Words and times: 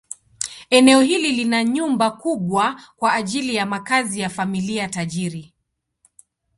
Eneo 0.69 1.01
hili 1.01 1.31
lina 1.31 1.63
nyumba 1.63 2.11
kubwa 2.11 2.81
kwa 2.95 3.13
ajili 3.13 3.55
ya 3.55 3.65
makazi 3.65 4.19
ya 4.19 4.29
familia 4.29 4.87
tajiri. 4.87 5.53